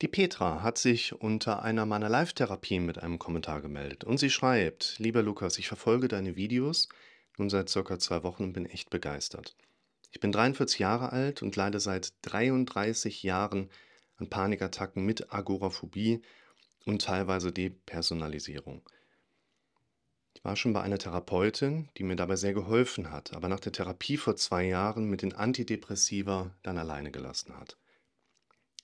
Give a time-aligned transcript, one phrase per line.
[0.00, 4.96] Die Petra hat sich unter einer meiner Live-Therapien mit einem Kommentar gemeldet und sie schreibt:
[4.98, 6.88] Lieber Lukas, ich verfolge deine Videos
[7.36, 9.56] nun seit circa zwei Wochen und bin echt begeistert.
[10.12, 13.70] Ich bin 43 Jahre alt und leide seit 33 Jahren
[14.16, 16.22] an Panikattacken mit Agoraphobie
[16.86, 18.82] und teilweise Depersonalisierung.
[20.34, 23.72] Ich war schon bei einer Therapeutin, die mir dabei sehr geholfen hat, aber nach der
[23.72, 27.76] Therapie vor zwei Jahren mit den Antidepressiva dann alleine gelassen hat.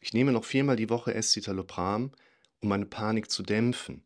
[0.04, 2.12] Ich nehme noch viermal die Woche Escitalopram,
[2.60, 4.04] um meine Panik zu dämpfen.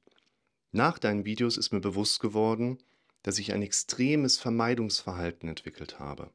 [0.71, 2.79] Nach deinen Videos ist mir bewusst geworden,
[3.25, 6.31] dass ich ein extremes Vermeidungsverhalten entwickelt habe.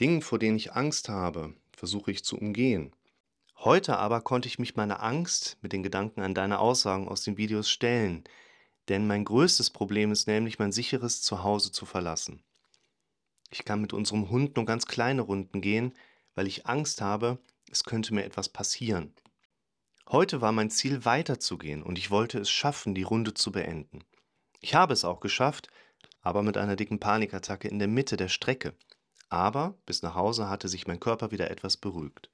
[0.00, 2.94] Dingen, vor denen ich Angst habe, versuche ich zu umgehen.
[3.56, 7.38] Heute aber konnte ich mich meiner Angst mit den Gedanken an deine Aussagen aus den
[7.38, 8.22] Videos stellen,
[8.88, 12.42] denn mein größtes Problem ist nämlich, mein sicheres Zuhause zu verlassen.
[13.50, 15.94] Ich kann mit unserem Hund nur ganz kleine Runden gehen,
[16.34, 17.38] weil ich Angst habe,
[17.70, 19.14] es könnte mir etwas passieren.
[20.08, 24.04] Heute war mein Ziel weiterzugehen und ich wollte es schaffen, die Runde zu beenden.
[24.60, 25.68] Ich habe es auch geschafft,
[26.22, 28.74] aber mit einer dicken Panikattacke in der Mitte der Strecke.
[29.28, 32.30] Aber bis nach Hause hatte sich mein Körper wieder etwas beruhigt.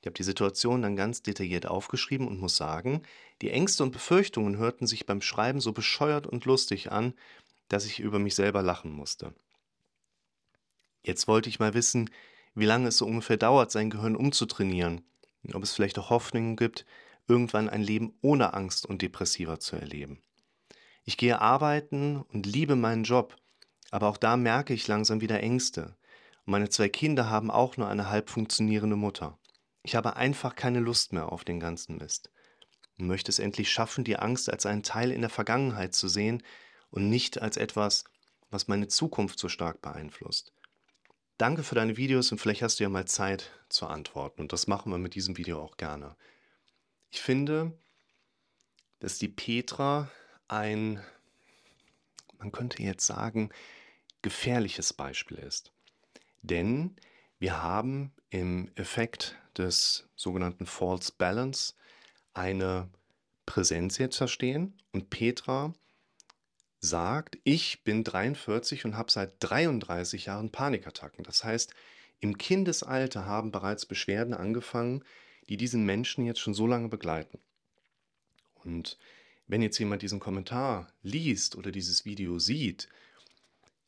[0.00, 3.02] Ich habe die Situation dann ganz detailliert aufgeschrieben und muss sagen,
[3.42, 7.14] die Ängste und Befürchtungen hörten sich beim Schreiben so bescheuert und lustig an,
[7.68, 9.34] dass ich über mich selber lachen musste.
[11.02, 12.10] Jetzt wollte ich mal wissen,
[12.54, 15.02] wie lange es so ungefähr dauert, sein Gehirn umzutrainieren,
[15.52, 16.84] ob es vielleicht auch Hoffnungen gibt,
[17.28, 20.20] irgendwann ein Leben ohne Angst und Depressiva zu erleben.
[21.04, 23.36] Ich gehe arbeiten und liebe meinen Job,
[23.90, 25.96] aber auch da merke ich langsam wieder Ängste.
[26.44, 29.38] Und meine zwei Kinder haben auch nur eine halb funktionierende Mutter.
[29.82, 32.30] Ich habe einfach keine Lust mehr auf den ganzen Mist
[32.98, 36.42] und möchte es endlich schaffen, die Angst als einen Teil in der Vergangenheit zu sehen
[36.90, 38.04] und nicht als etwas,
[38.50, 40.52] was meine Zukunft so stark beeinflusst.
[41.40, 44.66] Danke für deine Videos und vielleicht hast du ja mal Zeit zu antworten und das
[44.66, 46.14] machen wir mit diesem Video auch gerne.
[47.10, 47.72] Ich finde,
[48.98, 50.10] dass die Petra
[50.48, 51.02] ein,
[52.38, 53.48] man könnte jetzt sagen,
[54.20, 55.72] gefährliches Beispiel ist.
[56.42, 56.94] Denn
[57.38, 61.72] wir haben im Effekt des sogenannten False Balance
[62.34, 62.90] eine
[63.46, 65.72] Präsenz jetzt verstehen und Petra
[66.80, 71.24] sagt, ich bin 43 und habe seit 33 Jahren Panikattacken.
[71.24, 71.74] Das heißt,
[72.20, 75.04] im Kindesalter haben bereits Beschwerden angefangen,
[75.48, 77.38] die diesen Menschen jetzt schon so lange begleiten.
[78.54, 78.98] Und
[79.46, 82.88] wenn jetzt jemand diesen Kommentar liest oder dieses Video sieht,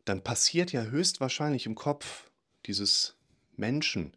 [0.05, 2.31] dann passiert ja höchstwahrscheinlich im Kopf
[2.67, 3.17] dieses
[3.57, 4.15] Menschen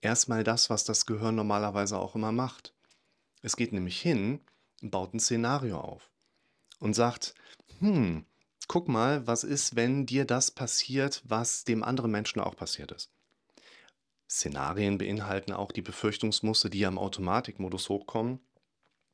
[0.00, 2.74] erstmal das, was das Gehirn normalerweise auch immer macht.
[3.42, 4.40] Es geht nämlich hin
[4.82, 6.09] und baut ein Szenario auf
[6.80, 7.34] und sagt,
[7.78, 8.24] hm,
[8.66, 13.10] guck mal, was ist, wenn dir das passiert, was dem anderen Menschen auch passiert ist.
[14.28, 18.40] Szenarien beinhalten auch die Befürchtungsmuster, die ja im Automatikmodus hochkommen.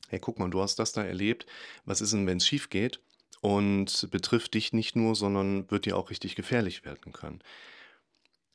[0.08, 1.46] Hey, guck mal, du hast das da erlebt.
[1.84, 3.00] Was ist denn, wenn es schief geht?
[3.40, 7.42] Und betrifft dich nicht nur, sondern wird dir auch richtig gefährlich werden können.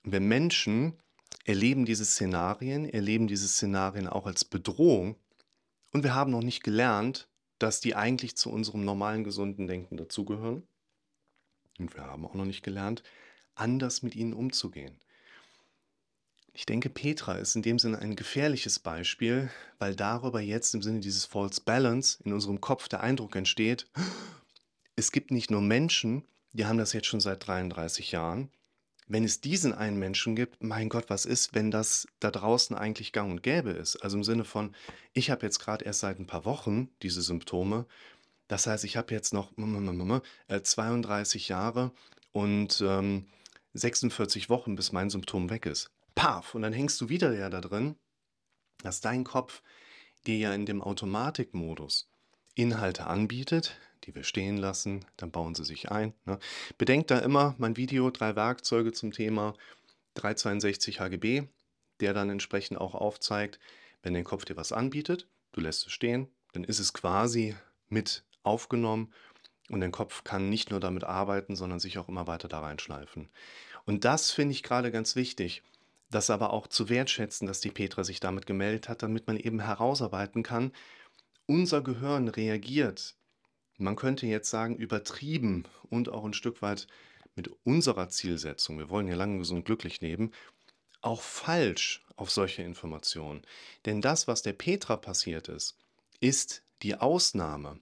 [0.04, 0.98] Wenn Menschen
[1.46, 5.16] erleben diese Szenarien, erleben diese Szenarien auch als Bedrohung
[5.92, 7.28] und wir haben noch nicht gelernt,
[7.62, 10.64] dass die eigentlich zu unserem normalen gesunden Denken dazugehören.
[11.78, 13.04] Und wir haben auch noch nicht gelernt,
[13.56, 15.00] anders mit ihnen umzugehen.
[16.54, 19.50] Ich denke, Petra ist in dem Sinne ein gefährliches Beispiel,
[19.80, 23.88] weil darüber jetzt im Sinne dieses False Balance in unserem Kopf der Eindruck entsteht,
[24.96, 28.52] es gibt nicht nur Menschen, die haben das jetzt schon seit 33 Jahren,
[29.12, 33.12] wenn es diesen einen Menschen gibt, mein Gott, was ist, wenn das da draußen eigentlich
[33.12, 33.98] gang und gäbe ist?
[33.98, 34.74] Also im Sinne von,
[35.12, 37.86] ich habe jetzt gerade erst seit ein paar Wochen diese Symptome.
[38.48, 41.92] Das heißt, ich habe jetzt noch 32 äh, Jahre
[42.32, 43.28] und ähm,
[43.74, 45.92] 46 Wochen, bis mein Symptom weg ist.
[46.16, 46.56] Paf!
[46.56, 47.96] Und dann hängst du wieder ja da drin,
[48.82, 49.62] dass dein Kopf
[50.26, 52.10] dir ja in dem Automatikmodus
[52.56, 56.14] Inhalte anbietet, die wir stehen lassen, dann bauen sie sich ein.
[56.26, 56.40] Ne?
[56.78, 59.54] Bedenkt da immer mein Video, drei Werkzeuge zum Thema
[60.16, 61.44] 362 HGB,
[62.00, 63.60] der dann entsprechend auch aufzeigt,
[64.04, 67.56] wenn dein Kopf dir was anbietet, du lässt es stehen, dann ist es quasi
[67.90, 69.14] mit aufgenommen
[69.70, 73.30] und dein Kopf kann nicht nur damit arbeiten, sondern sich auch immer weiter da reinschleifen.
[73.86, 75.64] Und das finde ich gerade ganz wichtig,
[76.10, 79.62] das aber auch zu wertschätzen, dass die Petra sich damit gemeldet hat, damit man eben
[79.62, 80.72] herausarbeiten kann,
[81.46, 83.16] unser Gehirn reagiert
[83.82, 86.88] man könnte jetzt sagen, übertrieben und auch ein Stück weit
[87.36, 90.32] mit unserer Zielsetzung, wir wollen ja lange gesund glücklich leben,
[91.02, 93.42] auch falsch auf solche Informationen.
[93.86, 95.78] Denn das, was der Petra passiert ist,
[96.20, 97.80] ist die Ausnahme.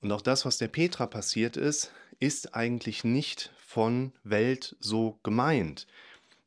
[0.00, 5.86] Und auch das, was der Petra passiert ist, ist eigentlich nicht von Welt so gemeint.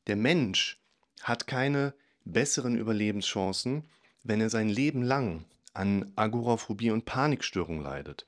[0.07, 0.77] Der Mensch
[1.21, 1.93] hat keine
[2.25, 3.83] besseren Überlebenschancen,
[4.23, 8.25] wenn er sein Leben lang an Agoraphobie und Panikstörung leidet.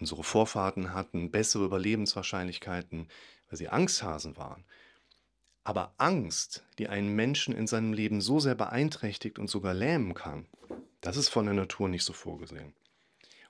[0.00, 3.08] Unsere Vorfahren hatten bessere Überlebenswahrscheinlichkeiten,
[3.48, 4.64] weil sie Angsthasen waren.
[5.62, 10.46] Aber Angst, die einen Menschen in seinem Leben so sehr beeinträchtigt und sogar lähmen kann,
[11.00, 12.74] das ist von der Natur nicht so vorgesehen.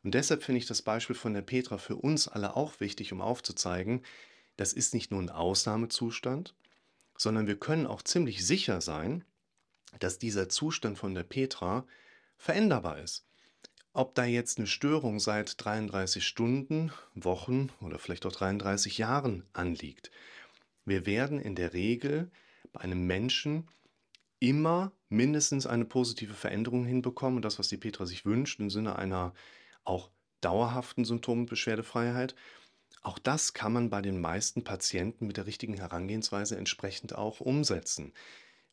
[0.03, 3.21] Und deshalb finde ich das Beispiel von der Petra für uns alle auch wichtig, um
[3.21, 4.03] aufzuzeigen,
[4.57, 6.55] das ist nicht nur ein Ausnahmezustand,
[7.17, 9.25] sondern wir können auch ziemlich sicher sein,
[9.99, 11.87] dass dieser Zustand von der Petra
[12.37, 13.25] veränderbar ist.
[13.97, 20.11] Ob da jetzt eine Störung seit 33 Stunden, Wochen oder vielleicht auch 33 Jahren anliegt,
[20.85, 22.29] wir werden in der Regel
[22.73, 23.69] bei einem Menschen
[24.41, 27.37] immer mindestens eine positive Veränderung hinbekommen.
[27.37, 29.33] Und das, was die Petra sich wünscht, im Sinne einer
[29.85, 30.11] auch
[30.41, 32.35] dauerhaften Symptom- und Beschwerdefreiheit,
[33.03, 38.13] auch das kann man bei den meisten Patienten mit der richtigen Herangehensweise entsprechend auch umsetzen.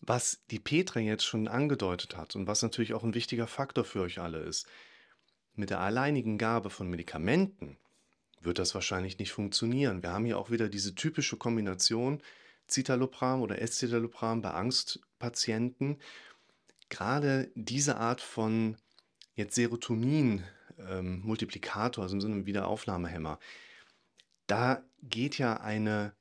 [0.01, 4.01] Was die Petra jetzt schon angedeutet hat und was natürlich auch ein wichtiger Faktor für
[4.01, 4.67] euch alle ist,
[5.61, 7.77] mit der alleinigen Gabe von Medikamenten
[8.41, 10.01] wird das wahrscheinlich nicht funktionieren.
[10.01, 12.23] Wir haben hier auch wieder diese typische Kombination
[12.67, 16.01] Citalopram oder Escitalopram bei Angstpatienten.
[16.89, 18.75] Gerade diese Art von
[19.35, 23.37] jetzt Serotonin-Multiplikator, ähm, also im Sinne Wiederaufnahmehemmer,
[24.47, 26.15] da geht ja eine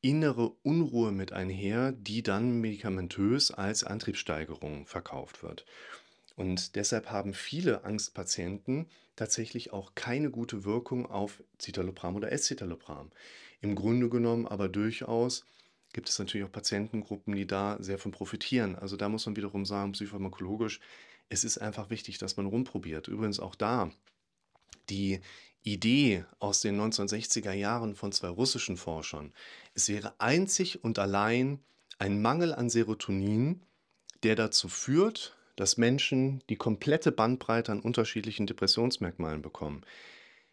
[0.00, 5.64] innere Unruhe mit einher, die dann medikamentös als Antriebssteigerung verkauft wird.
[6.40, 13.10] Und deshalb haben viele Angstpatienten tatsächlich auch keine gute Wirkung auf Citalopram oder Escitalopram.
[13.60, 15.44] Im Grunde genommen aber durchaus
[15.92, 18.74] gibt es natürlich auch Patientengruppen, die da sehr von profitieren.
[18.74, 20.80] Also da muss man wiederum sagen, psychopharmakologisch,
[21.28, 23.06] es ist einfach wichtig, dass man rumprobiert.
[23.08, 23.90] Übrigens auch da
[24.88, 25.20] die
[25.62, 29.34] Idee aus den 1960er Jahren von zwei russischen Forschern,
[29.74, 31.60] es wäre einzig und allein
[31.98, 33.60] ein Mangel an Serotonin,
[34.22, 39.82] der dazu führt, dass Menschen die komplette Bandbreite an unterschiedlichen Depressionsmerkmalen bekommen.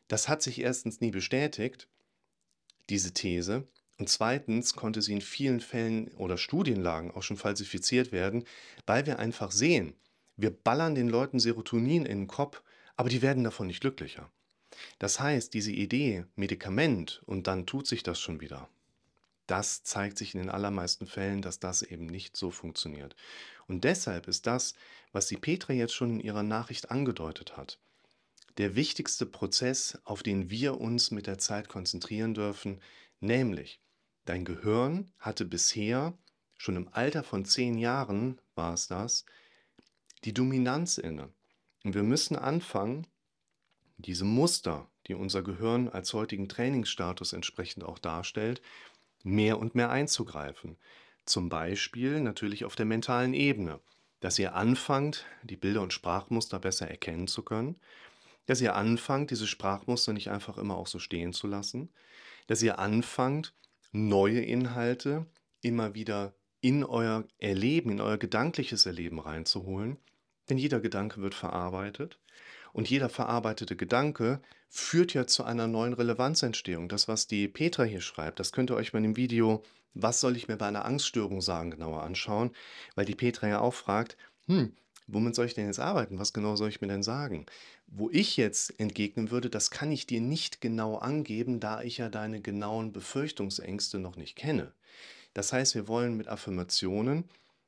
[0.09, 1.88] Das hat sich erstens nie bestätigt,
[2.89, 3.65] diese These,
[3.98, 8.44] und zweitens konnte sie in vielen Fällen oder Studienlagen auch schon falsifiziert werden,
[8.86, 9.94] weil wir einfach sehen,
[10.36, 12.62] wir ballern den Leuten Serotonin in den Kopf,
[12.98, 14.30] aber die werden davon nicht glücklicher.
[15.00, 18.68] Das heißt, diese Idee, Medikament und dann tut sich das schon wieder,
[19.48, 23.15] das zeigt sich in den allermeisten Fällen, dass das eben nicht so funktioniert.
[23.68, 24.74] Und deshalb ist das,
[25.12, 27.80] was die Petra jetzt schon in ihrer Nachricht angedeutet hat,
[28.58, 32.81] der wichtigste Prozess, auf den wir uns mit der Zeit konzentrieren dürfen,
[33.19, 33.81] nämlich
[34.25, 36.18] dein Gehirn hatte bisher,
[36.58, 39.25] schon im Alter von zehn Jahren war es das,
[40.24, 41.30] die Dominanz inne.
[41.84, 43.06] Und wir müssen anfangen,
[43.98, 48.62] diese Muster, die unser Gehirn als heutigen Trainingsstatus entsprechend auch darstellt,
[49.24, 50.78] mehr und mehr einzugreifen.
[51.27, 53.81] Zum Beispiel natürlich auf der mentalen Ebene,
[54.21, 57.75] dass ihr anfangt, die Bilder und Sprachmuster besser erkennen zu können,
[58.45, 61.89] dass ihr anfangt, diese Sprachmuster nicht einfach immer auch so stehen zu lassen,
[62.47, 63.53] dass ihr anfangt,
[63.91, 65.25] neue Inhalte
[65.62, 69.97] immer wieder in euer Erleben, in euer gedankliches Erleben reinzuholen,
[70.50, 72.19] denn jeder Gedanke wird verarbeitet
[72.71, 76.88] und jeder verarbeitete Gedanke führt ja zu einer neuen Relevanzentstehung.
[76.88, 79.62] Das, was die Petra hier schreibt, das könnt ihr euch bei dem Video
[80.02, 82.52] Was soll ich mir bei einer Angststörung sagen, genauer anschauen,
[82.96, 84.18] weil die Petra ja auch fragt,
[84.48, 84.74] hm,
[85.08, 86.20] womit soll ich denn jetzt arbeiten?
[86.20, 87.46] Was genau soll ich mir denn sagen?
[87.88, 92.10] Wo ich jetzt entgegnen würde, das kann ich dir nicht genau angeben, da ich ja
[92.10, 94.74] deine genauen Befürchtungsängste noch nicht kenne.
[95.34, 97.25] Das heißt, wir wollen mit Affirmationen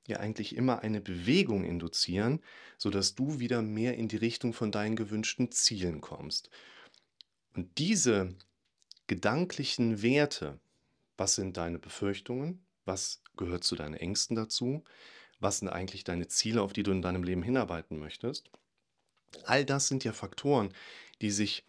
[0.08, 2.42] ja eigentlich immer eine Bewegung induzieren,
[2.78, 6.50] sodass du wieder mehr in die Richtung von deinen gewünschten Zielen kommst.
[7.56, 8.36] Und diese
[9.08, 10.60] gedanklichen Werte,
[11.20, 14.84] was sind deine Befürchtungen, was gehört zu deinen Ängsten dazu,
[15.40, 18.50] was sind eigentlich deine Ziele, auf die du in deinem Leben hinarbeiten möchtest,
[19.46, 20.74] all das sind ja Faktoren,
[21.22, 21.66] die sich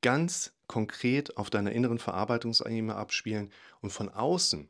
[0.00, 4.68] ganz konkret auf deiner inneren Verarbeitungsebene abspielen und von außen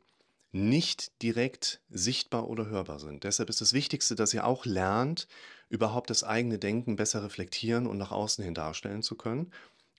[0.51, 3.23] nicht direkt sichtbar oder hörbar sind.
[3.23, 5.27] Deshalb ist das Wichtigste, dass ihr auch lernt,
[5.69, 9.51] überhaupt das eigene Denken besser reflektieren und nach außen hin darstellen zu können,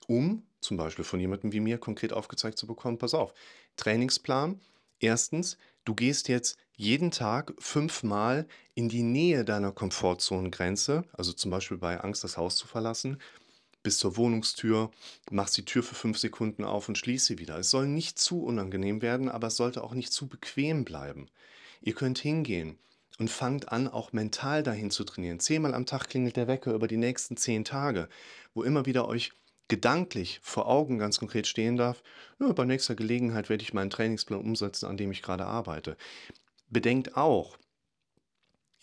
[0.07, 3.33] um zum Beispiel von jemandem wie mir konkret aufgezeigt zu bekommen, pass auf,
[3.77, 4.59] Trainingsplan,
[4.99, 11.77] erstens, du gehst jetzt jeden Tag fünfmal in die Nähe deiner Komfortzonengrenze, also zum Beispiel
[11.77, 13.19] bei Angst, das Haus zu verlassen,
[13.83, 14.91] bis zur Wohnungstür,
[15.29, 17.59] machst die Tür für fünf Sekunden auf und schließt sie wieder.
[17.59, 21.29] Es soll nicht zu unangenehm werden, aber es sollte auch nicht zu bequem bleiben.
[21.81, 22.79] Ihr könnt hingehen
[23.19, 25.39] und fangt an, auch mental dahin zu trainieren.
[25.39, 28.09] Zehnmal am Tag klingelt der Wecker über die nächsten zehn Tage,
[28.55, 29.31] wo immer wieder euch
[29.67, 32.03] gedanklich vor Augen ganz konkret stehen darf,
[32.39, 35.97] ja, bei nächster Gelegenheit werde ich meinen Trainingsplan umsetzen, an dem ich gerade arbeite.
[36.69, 37.57] Bedenkt auch,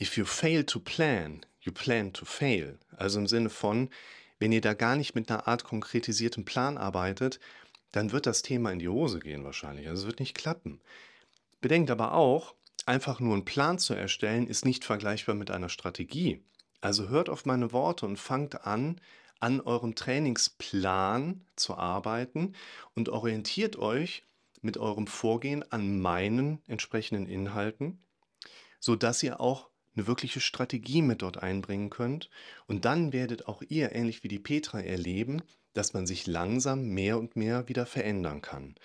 [0.00, 2.78] if you fail to plan, you plan to fail.
[2.96, 3.90] Also im Sinne von,
[4.38, 7.38] wenn ihr da gar nicht mit einer Art konkretisierten Plan arbeitet,
[7.92, 9.86] dann wird das Thema in die Hose gehen wahrscheinlich.
[9.86, 10.80] Also es wird nicht klappen.
[11.60, 12.54] Bedenkt aber auch,
[12.86, 16.42] einfach nur einen Plan zu erstellen, ist nicht vergleichbar mit einer Strategie.
[16.80, 19.00] Also hört auf meine Worte und fangt an,
[19.42, 22.54] an eurem Trainingsplan zu arbeiten
[22.94, 24.22] und orientiert euch
[24.61, 28.04] mit eurem Vorgehen an meinen entsprechenden Inhalten,
[28.78, 32.30] sodass ihr auch eine wirkliche Strategie mit dort einbringen könnt.
[32.66, 35.42] Und dann werdet auch ihr, ähnlich wie die Petra, erleben,
[35.75, 38.76] dass man sich langsam mehr und mehr wieder verändern kann.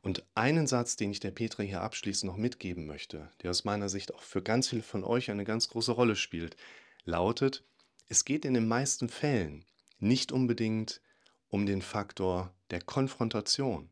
[0.00, 3.90] Und einen Satz, den ich der Petra hier abschließend noch mitgeben möchte, der aus meiner
[3.90, 6.56] Sicht auch für ganz viele von euch eine ganz große Rolle spielt,
[7.04, 7.64] lautet,
[8.08, 9.66] es geht in den meisten Fällen
[9.98, 11.00] nicht unbedingt
[11.48, 13.90] um den Faktor der Konfrontation.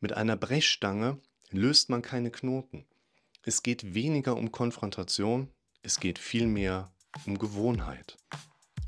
[0.00, 1.18] Mit einer Brechstange
[1.50, 2.86] löst man keine Knoten.
[3.42, 5.48] Es geht weniger um Konfrontation,
[5.82, 6.92] es geht vielmehr
[7.26, 8.16] um Gewohnheit.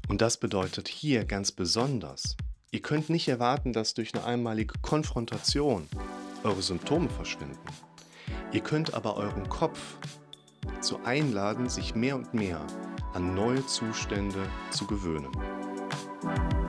[0.09, 2.37] Und das bedeutet hier ganz besonders,
[2.71, 5.89] ihr könnt nicht erwarten, dass durch eine einmalige Konfrontation
[6.45, 7.59] eure Symptome verschwinden.
[8.53, 9.99] Ihr könnt aber euren Kopf
[10.81, 12.65] zu einladen, sich mehr und mehr
[13.15, 15.33] an neue Zustände zu gewöhnen.
[16.25, 16.64] Thank you.